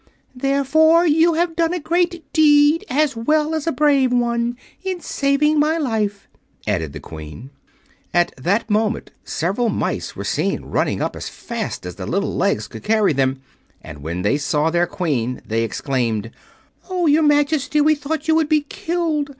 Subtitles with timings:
[0.35, 5.59] "Therefore you have done a great deed, as well as a brave one, in saving
[5.59, 6.27] my life,"
[6.65, 7.51] added the Queen.
[8.11, 12.67] At that moment several mice were seen running up as fast as their little legs
[12.67, 13.41] could carry them,
[13.83, 16.31] and when they saw their Queen they exclaimed:
[16.89, 19.29] "Oh, your Majesty, we thought you would be killed!